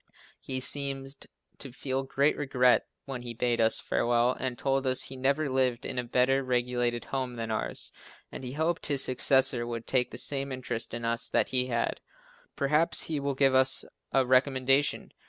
He 0.39 0.59
seemed 0.59 1.27
to 1.59 1.71
feel 1.71 2.01
great 2.01 2.35
regret 2.35 2.87
when 3.05 3.21
he 3.21 3.35
bade 3.35 3.61
us 3.61 3.79
farewell 3.79 4.31
and 4.31 4.57
told 4.57 4.87
us 4.87 5.03
he 5.03 5.15
never 5.15 5.47
lived 5.47 5.85
in 5.85 5.99
a 5.99 6.03
better 6.03 6.43
regulated 6.43 7.05
home 7.05 7.35
than 7.35 7.51
ours 7.51 7.91
and 8.31 8.43
he 8.43 8.53
hoped 8.53 8.87
his 8.87 9.03
successor 9.03 9.67
would 9.67 9.85
take 9.85 10.09
the 10.09 10.17
same 10.17 10.51
interest 10.51 10.95
in 10.95 11.05
us 11.05 11.29
that 11.29 11.49
he 11.49 11.67
had. 11.67 12.01
Perhaps 12.55 13.03
he 13.03 13.19
will 13.19 13.35
give 13.35 13.53
us 13.53 13.85
a 14.11 14.25
recommendation! 14.25 15.11